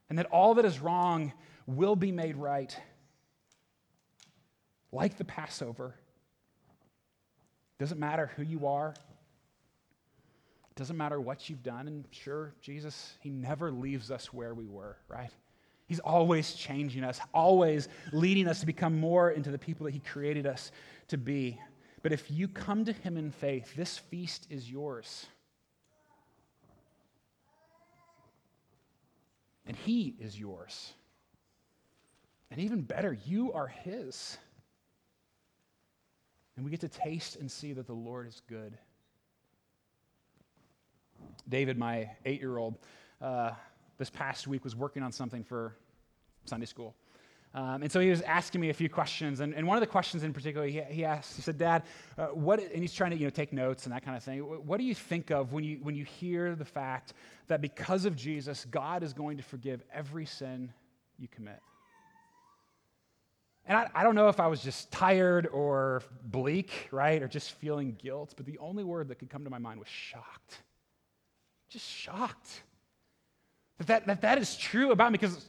[0.08, 1.32] And that all that is wrong
[1.66, 2.76] will be made right.
[4.92, 5.96] Like the Passover.
[7.78, 8.94] Doesn't matter who you are,
[10.76, 11.86] doesn't matter what you've done.
[11.86, 15.30] And sure, Jesus, He never leaves us where we were, right?
[15.86, 20.00] He's always changing us, always leading us to become more into the people that He
[20.00, 20.72] created us
[21.08, 21.60] to be.
[22.02, 25.26] But if you come to Him in faith, this feast is yours.
[29.66, 30.92] And He is yours.
[32.50, 34.38] And even better, you are His.
[36.56, 38.78] And we get to taste and see that the Lord is good.
[41.48, 42.78] David, my eight year old,
[43.20, 43.52] uh,
[43.98, 45.76] this past week was working on something for
[46.44, 46.94] Sunday school.
[47.54, 49.38] Um, and so he was asking me a few questions.
[49.38, 51.84] And, and one of the questions in particular, he, he asked, he said, Dad,
[52.18, 54.40] uh, what, and he's trying to you know, take notes and that kind of thing.
[54.40, 57.12] What do you think of when you, when you hear the fact
[57.46, 60.72] that because of Jesus, God is going to forgive every sin
[61.16, 61.60] you commit?
[63.66, 67.52] And I, I don't know if I was just tired or bleak, right, or just
[67.52, 70.62] feeling guilt, but the only word that could come to my mind was shocked.
[71.68, 72.62] Just shocked.
[73.78, 75.46] That that, that, that is true about me because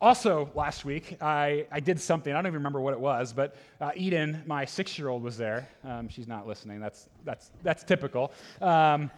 [0.00, 3.56] also last week I, I did something, I don't even remember what it was, but
[3.80, 5.68] uh, Eden, my six year old, was there.
[5.84, 8.32] Um, she's not listening, that's, that's, that's typical.
[8.60, 9.10] Um,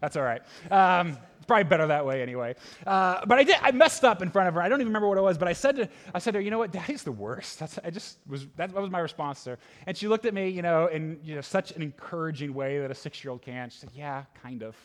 [0.00, 0.42] that's all right.
[0.70, 1.18] Um,
[1.48, 2.54] probably better that way anyway.
[2.86, 3.56] Uh, but I did.
[3.60, 4.62] I messed up in front of her.
[4.62, 5.36] I don't even remember what it was.
[5.36, 7.58] But I said to I said to her, you know what, Daddy's the worst.
[7.58, 9.58] That's I just was that was my response to her.
[9.86, 12.92] And she looked at me, you know, in you know such an encouraging way that
[12.92, 13.70] a six year old can.
[13.70, 14.76] She said, Yeah, kind of.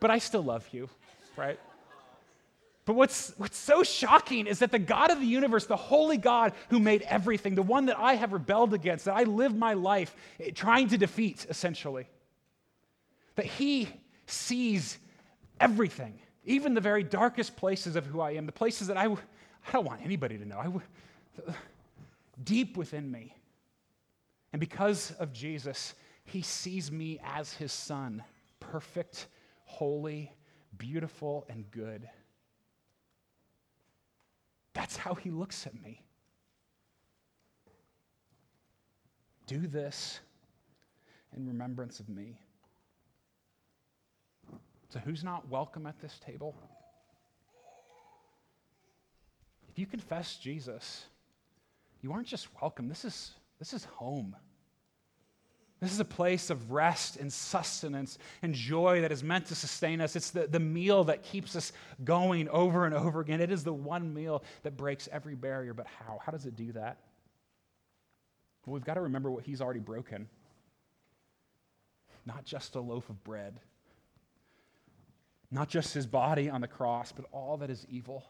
[0.00, 0.88] But I still love you,
[1.36, 1.58] right?
[2.86, 6.52] But what's, what's so shocking is that the God of the universe, the holy God
[6.70, 10.14] who made everything, the one that I have rebelled against, that I live my life
[10.38, 12.06] eh, trying to defeat, essentially,
[13.34, 13.88] that he
[14.26, 14.98] sees
[15.60, 19.72] everything, even the very darkest places of who I am, the places that I, I
[19.72, 21.52] don't want anybody to know, I,
[22.44, 23.34] deep within me.
[24.52, 28.22] And because of Jesus, he sees me as his son,
[28.60, 29.26] perfect,
[29.66, 30.32] holy,
[30.78, 32.08] beautiful, and good.
[34.72, 36.02] That's how he looks at me.
[39.46, 40.20] Do this
[41.36, 42.40] in remembrance of me.
[44.88, 46.54] So, who's not welcome at this table?
[49.68, 51.04] If you confess Jesus,
[52.00, 54.34] you aren't just welcome, this is, this is home.
[55.80, 60.00] This is a place of rest and sustenance and joy that is meant to sustain
[60.00, 60.16] us.
[60.16, 63.42] It's the, the meal that keeps us going over and over again.
[63.42, 65.74] It is the one meal that breaks every barrier.
[65.74, 66.18] But how?
[66.24, 66.98] How does it do that?
[68.64, 70.28] Well, we've got to remember what He's already broken.
[72.24, 73.60] Not just a loaf of bread,
[75.50, 78.24] not just His body on the cross, but all that is evil.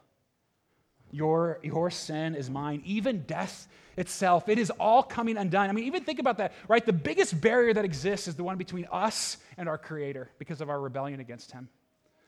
[1.11, 2.81] Your, your sin is mine.
[2.85, 5.69] Even death itself, it is all coming undone.
[5.69, 6.85] I mean, even think about that, right?
[6.85, 10.69] The biggest barrier that exists is the one between us and our Creator because of
[10.69, 11.69] our rebellion against Him.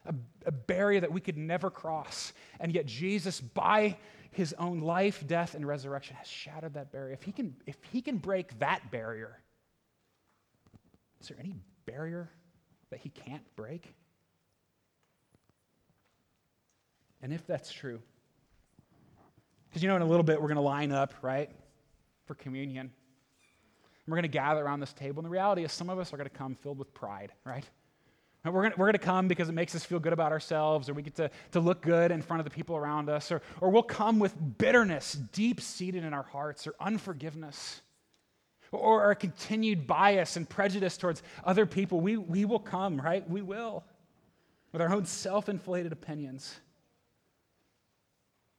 [0.05, 0.15] A,
[0.45, 2.33] a barrier that we could never cross.
[2.59, 3.97] And yet, Jesus, by
[4.31, 7.13] His own life, death, and resurrection, has shattered that barrier.
[7.13, 9.39] If He can, if he can break that barrier,
[11.21, 11.53] is there any
[11.85, 12.29] barrier
[12.89, 13.93] that He can't break?
[17.21, 18.01] And if that's true,
[19.69, 21.49] because you know, in a little bit, we're going to line up, right,
[22.25, 22.91] for communion.
[24.09, 25.19] And we're going to gather around this table.
[25.19, 27.65] And the reality is, some of us are going to come filled with pride, right?
[28.43, 30.93] And we're going we're to come because it makes us feel good about ourselves, or
[30.93, 33.69] we get to, to look good in front of the people around us, or, or
[33.69, 37.81] we'll come with bitterness deep seated in our hearts, or unforgiveness,
[38.71, 41.99] or a continued bias and prejudice towards other people.
[41.99, 43.29] We, we will come, right?
[43.29, 43.83] We will,
[44.71, 46.59] with our own self inflated opinions.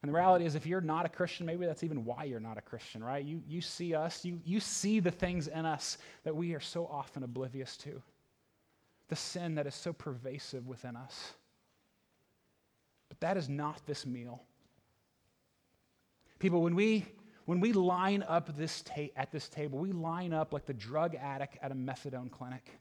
[0.01, 2.57] And the reality is, if you're not a Christian, maybe that's even why you're not
[2.57, 3.23] a Christian, right?
[3.23, 6.87] You, you see us, you, you see the things in us that we are so
[6.87, 8.01] often oblivious to
[9.09, 11.33] the sin that is so pervasive within us.
[13.09, 14.41] But that is not this meal.
[16.39, 17.05] People, when we
[17.45, 21.15] when we line up this ta- at this table, we line up like the drug
[21.15, 22.79] addict at a methadone clinic.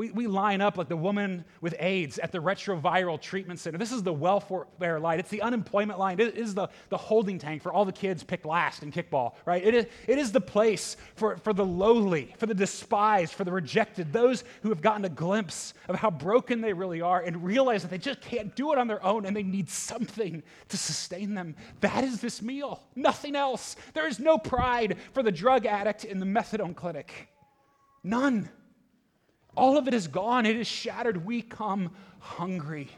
[0.00, 3.76] We, we line up like the woman with AIDS at the retroviral treatment center.
[3.76, 5.18] This is the welfare line.
[5.18, 6.18] It's the unemployment line.
[6.18, 9.62] It is the, the holding tank for all the kids picked last in kickball, right?
[9.62, 13.52] It is, it is the place for, for the lowly, for the despised, for the
[13.52, 17.82] rejected, those who have gotten a glimpse of how broken they really are and realize
[17.82, 21.34] that they just can't do it on their own and they need something to sustain
[21.34, 21.54] them.
[21.82, 23.76] That is this meal, nothing else.
[23.92, 27.28] There is no pride for the drug addict in the methadone clinic.
[28.02, 28.48] None.
[29.56, 31.24] All of it is gone, it is shattered.
[31.24, 32.88] We come hungry,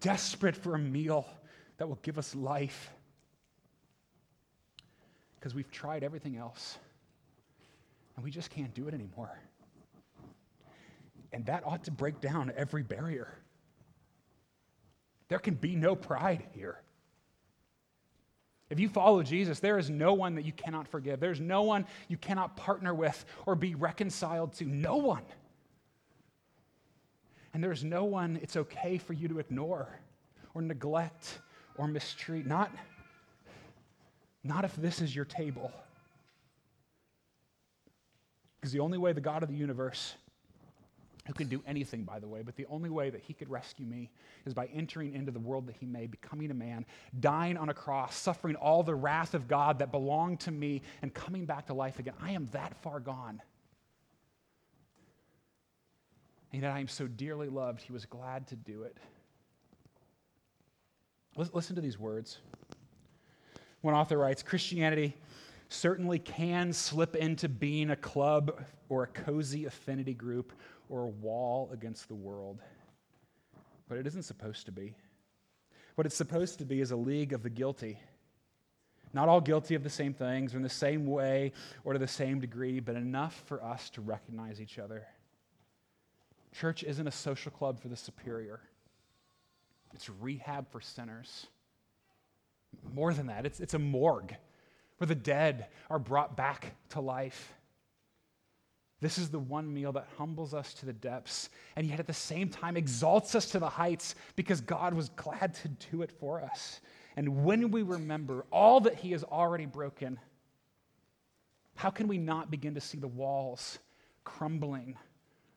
[0.00, 1.26] desperate for a meal
[1.78, 2.90] that will give us life.
[5.38, 6.78] Because we've tried everything else,
[8.14, 9.36] and we just can't do it anymore.
[11.32, 13.34] And that ought to break down every barrier.
[15.28, 16.80] There can be no pride here.
[18.72, 21.20] If you follow Jesus, there is no one that you cannot forgive.
[21.20, 24.64] There's no one you cannot partner with or be reconciled to.
[24.64, 25.24] No one.
[27.52, 30.00] And there's no one it's okay for you to ignore
[30.54, 31.40] or neglect
[31.76, 32.46] or mistreat.
[32.46, 32.74] Not,
[34.42, 35.70] not if this is your table.
[38.58, 40.14] Because the only way the God of the universe
[41.26, 43.86] who can do anything, by the way, but the only way that he could rescue
[43.86, 44.10] me
[44.44, 46.84] is by entering into the world that he made, becoming a man,
[47.20, 51.14] dying on a cross, suffering all the wrath of God that belonged to me, and
[51.14, 52.14] coming back to life again.
[52.20, 53.40] I am that far gone.
[56.52, 58.96] And yet I am so dearly loved, he was glad to do it.
[61.36, 62.38] Listen to these words.
[63.80, 65.16] One author writes Christianity
[65.70, 70.52] certainly can slip into being a club or a cozy affinity group
[70.92, 72.60] or a wall against the world.
[73.88, 74.94] But it isn't supposed to be.
[75.94, 77.98] What it's supposed to be is a league of the guilty.
[79.14, 81.52] Not all guilty of the same things or in the same way
[81.82, 85.06] or to the same degree, but enough for us to recognize each other.
[86.52, 88.60] Church isn't a social club for the superior,
[89.94, 91.46] it's rehab for sinners.
[92.94, 94.34] More than that, it's, it's a morgue
[94.98, 97.54] where the dead are brought back to life.
[99.02, 102.14] This is the one meal that humbles us to the depths and yet at the
[102.14, 106.40] same time exalts us to the heights because God was glad to do it for
[106.40, 106.80] us.
[107.16, 110.20] And when we remember all that He has already broken,
[111.74, 113.80] how can we not begin to see the walls
[114.22, 114.96] crumbling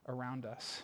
[0.08, 0.82] around us?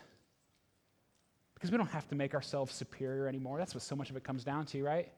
[1.56, 3.58] Because we don't have to make ourselves superior anymore.
[3.58, 5.12] That's what so much of it comes down to, right?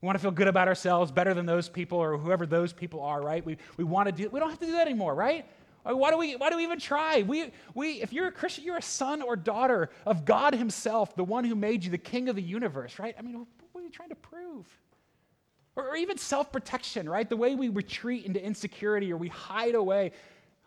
[0.00, 3.02] We want to feel good about ourselves, better than those people or whoever those people
[3.02, 3.44] are, right?
[3.44, 5.44] We, we want to do, we don't have to do that anymore, right?
[5.94, 7.22] Why do we, why do we even try?
[7.22, 11.24] We, we, if you're a Christian, you're a son or daughter of God Himself, the
[11.24, 13.14] one who made you, the King of the universe, right?
[13.18, 14.66] I mean, what are you trying to prove?
[15.76, 17.28] Or, or even self protection, right?
[17.28, 20.12] The way we retreat into insecurity or we hide away.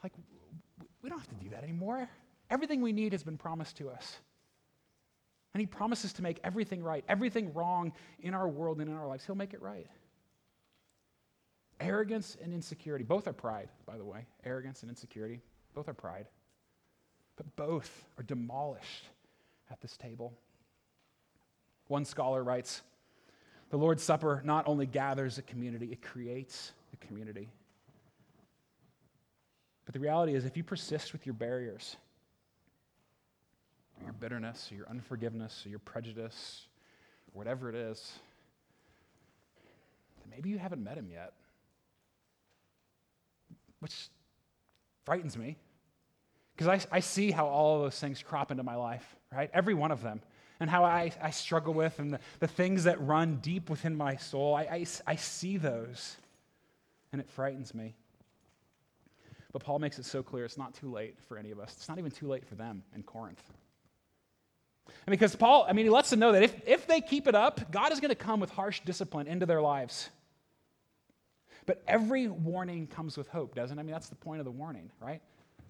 [0.01, 0.13] Like,
[1.03, 2.10] we don't have to do that anymore.
[2.49, 4.17] Everything we need has been promised to us.
[5.53, 9.05] And He promises to make everything right, everything wrong in our world and in our
[9.05, 9.25] lives.
[9.25, 9.86] He'll make it right.
[11.82, 14.26] Arrogance and insecurity, both are pride, by the way.
[14.46, 15.41] Arrogance and insecurity,
[15.74, 16.28] both are pride.
[17.36, 19.06] But both are demolished
[19.72, 20.32] at this table.
[21.88, 22.84] One scholar writes
[23.72, 27.50] The Lord's Supper not only gathers a community, it creates a community.
[29.86, 31.96] But the reality is, if you persist with your barriers,
[34.04, 36.67] your bitterness, or your unforgiveness, or your prejudice,
[37.34, 38.19] whatever it is,
[40.29, 41.34] maybe you haven't met him yet
[43.82, 44.10] which
[45.04, 45.58] frightens me
[46.56, 49.50] because I, I see how all of those things crop into my life, right?
[49.54, 50.21] Every one of them.
[50.60, 54.17] And how I, I struggle with and the, the things that run deep within my
[54.17, 54.54] soul.
[54.54, 56.17] I, I, I see those
[57.12, 57.96] and it frightens me.
[59.52, 61.73] But Paul makes it so clear it's not too late for any of us.
[61.77, 63.42] It's not even too late for them in Corinth.
[65.08, 67.34] And because Paul, I mean, he lets them know that if, if they keep it
[67.34, 70.10] up, God is going to come with harsh discipline into their lives.
[71.65, 73.81] But every warning comes with hope, doesn't it?
[73.81, 75.21] I mean, that's the point of the warning, right?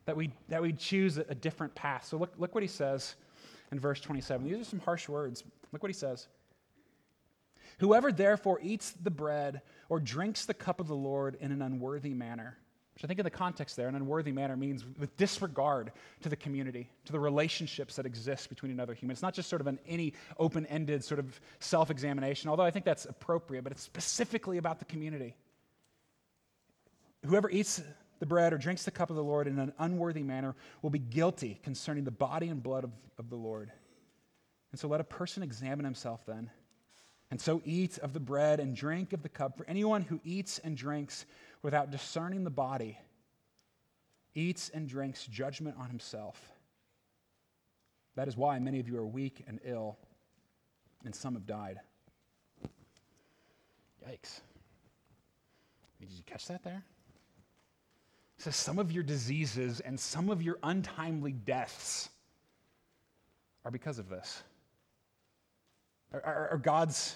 [0.06, 2.06] that we, that we choose a, different path.
[2.06, 3.16] So look, look what he says
[3.72, 4.46] in verse 27.
[4.46, 5.44] These are some harsh words.
[5.72, 6.28] Look what he says.
[7.80, 12.14] Whoever therefore eats the bread or drinks the cup of the Lord in an unworthy
[12.14, 12.58] manner,
[12.94, 16.36] which I think in the context there, an unworthy manner means with disregard to the
[16.36, 19.14] community, to the relationships that exist between another human.
[19.14, 22.72] It's not just sort of an any open ended sort of self examination, although I
[22.72, 25.36] think that's appropriate, but it's specifically about the community.
[27.26, 27.82] Whoever eats
[28.20, 31.00] the bread or drinks the cup of the Lord in an unworthy manner will be
[31.00, 33.72] guilty concerning the body and blood of, of the Lord.
[34.72, 36.50] And so let a person examine himself then.
[37.30, 39.58] And so eat of the bread and drink of the cup.
[39.58, 41.26] For anyone who eats and drinks
[41.62, 42.98] without discerning the body
[44.36, 46.52] eats and drinks judgment on himself.
[48.16, 49.98] That is why many of you are weak and ill,
[51.06, 51.80] and some have died.
[54.06, 54.42] Yikes.
[56.00, 56.84] Did you catch that there?
[58.42, 62.10] Says some of your diseases and some of your untimely deaths
[63.64, 64.42] are because of this
[66.12, 67.16] or, God's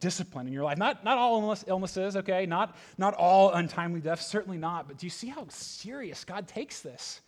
[0.00, 0.76] discipline in your life.
[0.76, 2.44] Not, not all illness, illnesses, okay?
[2.44, 4.86] Not, not all untimely deaths, certainly not.
[4.86, 7.22] But do you see how serious God takes this?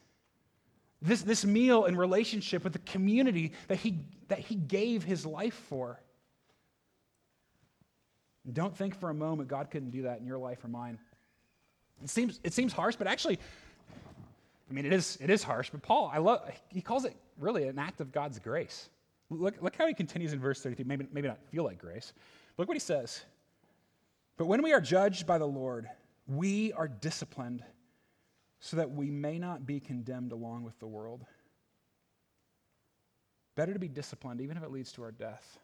[1.01, 5.55] This, this meal in relationship with the community that he, that he gave his life
[5.71, 5.99] for.
[8.53, 10.99] Don't think for a moment God couldn't do that in your life or mine.
[12.03, 13.39] It seems, it seems harsh, but actually,
[14.71, 17.69] I mean, it is, it is harsh, but Paul, I love, he calls it really
[17.69, 18.89] an act of God's grace.
[19.31, 22.13] Look, look how he continues in verse 33, Maybe, maybe not feel like grace.
[22.59, 23.25] Look what he says.
[24.37, 25.89] But when we are judged by the Lord,
[26.27, 27.63] we are disciplined
[28.61, 31.25] so that we may not be condemned along with the world.
[33.55, 35.59] Better to be disciplined, even if it leads to our death.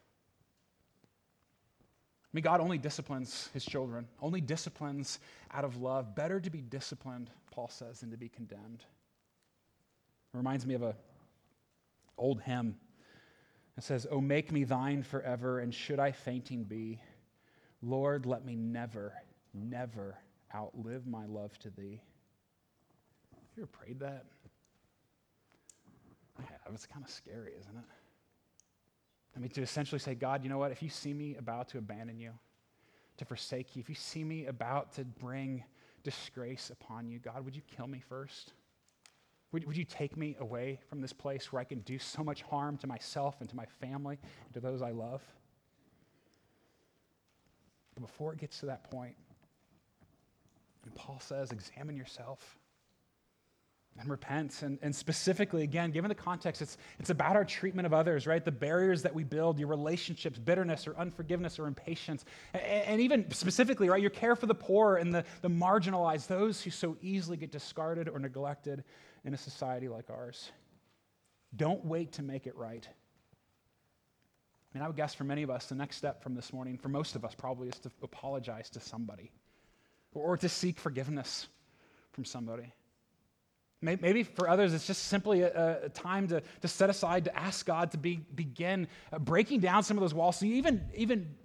[2.33, 5.19] I mean, God only disciplines his children, only disciplines
[5.51, 6.15] out of love.
[6.15, 8.83] Better to be disciplined, Paul says, than to be condemned.
[10.33, 10.95] It reminds me of a
[12.17, 12.75] old hymn
[13.77, 17.01] it says, Oh, make me thine forever, and should I fainting be,
[17.81, 19.13] Lord, let me never,
[19.53, 20.17] never
[20.53, 22.01] outlive my love to thee.
[23.55, 24.25] You ever prayed that?
[26.37, 26.73] I have.
[26.73, 27.83] It's kind of scary, isn't it?
[29.35, 30.71] I mean, to essentially say, God, you know what?
[30.71, 32.31] If you see me about to abandon you,
[33.17, 35.63] to forsake you, if you see me about to bring
[36.03, 38.53] disgrace upon you, God, would you kill me first?
[39.51, 42.41] Would, would you take me away from this place where I can do so much
[42.41, 45.21] harm to myself and to my family and to those I love?
[47.95, 49.15] But before it gets to that point,
[50.83, 52.57] and Paul says, examine yourself
[53.99, 54.61] and repent.
[54.61, 58.43] And, and specifically, again, given the context, it's, it's about our treatment of others, right?
[58.43, 62.25] The barriers that we build, your relationships, bitterness or unforgiveness or impatience.
[62.53, 66.61] And, and even specifically, right, your care for the poor and the, the marginalized, those
[66.61, 68.83] who so easily get discarded or neglected
[69.25, 70.51] in a society like ours.
[71.55, 72.87] Don't wait to make it right.
[74.73, 76.79] I mean, I would guess for many of us, the next step from this morning,
[76.79, 79.31] for most of us probably, is to apologize to somebody
[80.15, 81.47] or to seek forgiveness
[82.11, 82.73] from somebody.
[83.83, 87.65] Maybe for others, it's just simply a, a, time to, to set aside to ask
[87.65, 91.35] God to be, begin uh, breaking down some of those walls so you even, even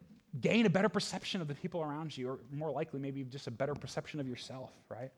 [0.40, 3.50] gain a better perception of the people around you, or more likely, maybe just a
[3.50, 5.10] better perception of yourself, right?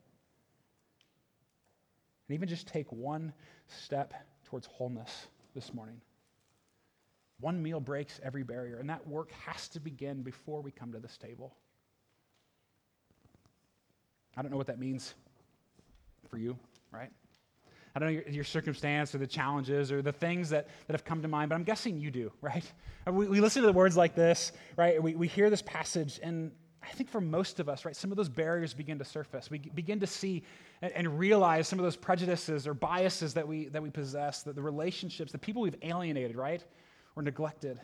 [2.29, 3.33] And even just take one
[3.67, 4.15] step
[4.45, 6.01] towards wholeness this morning.
[7.41, 10.99] One meal breaks every barrier, and that work has to begin before we come to
[10.99, 11.55] this table.
[14.37, 15.15] I don't know what that means
[16.29, 16.57] for you,
[16.93, 17.11] right?
[17.95, 21.05] I don't know your, your, circumstance or the challenges or the things that, that have
[21.05, 22.65] come to mind, but I'm guessing you do, right?
[23.11, 25.03] We, we listen to the words like this, right?
[25.03, 28.17] We, we hear this passage, and I think for most of us, right, some of
[28.17, 29.51] those barriers begin to surface.
[29.51, 30.45] We begin to see
[30.83, 34.55] and, and, realize some of those prejudices or biases that we, that we possess, that
[34.55, 36.65] the relationships, the people we've alienated, right,
[37.17, 37.79] or neglected.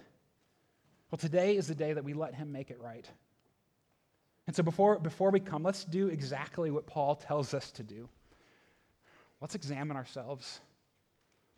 [1.11, 3.07] Well, today is the day that we let Him make it right.
[4.46, 8.09] And so before, before we come, let's do exactly what Paul tells us to do.
[9.41, 10.61] Let's examine ourselves.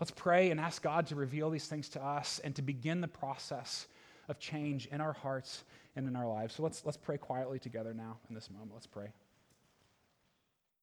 [0.01, 3.09] Let's pray and ask God to reveal these things to us and to begin the
[3.09, 3.87] process
[4.29, 5.65] of change in our hearts
[5.97, 6.55] and in our lives.
[6.55, 8.73] So let's, let's pray quietly together now in this moment.
[8.75, 9.09] Let's pray.